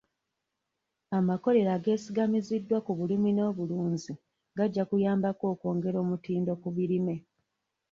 Amakolero 1.17 1.69
ageesigamiziddwa 1.77 2.77
ku 2.85 2.91
bulimi 2.97 3.29
n'obulunzi 3.33 4.13
gajja 4.57 4.83
kuyambako 4.89 5.43
okwongera 5.53 5.97
omutindo 6.03 6.51
ku 6.61 6.69
birime. 6.75 7.15